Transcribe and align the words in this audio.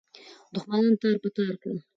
دښمنان 0.53 0.93
تار 1.01 1.15
په 1.23 1.29
تار 1.35 1.53
کړه. 1.61 1.77